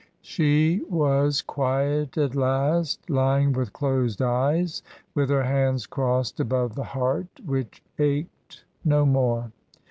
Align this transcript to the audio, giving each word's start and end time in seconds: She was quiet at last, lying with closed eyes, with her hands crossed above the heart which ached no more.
She 0.23 0.81
was 0.89 1.43
quiet 1.43 2.17
at 2.17 2.33
last, 2.33 3.07
lying 3.07 3.53
with 3.53 3.71
closed 3.71 4.19
eyes, 4.19 4.81
with 5.13 5.29
her 5.29 5.43
hands 5.43 5.85
crossed 5.85 6.39
above 6.39 6.73
the 6.73 6.83
heart 6.83 7.27
which 7.45 7.83
ached 7.99 8.63
no 8.83 9.05
more. 9.05 9.51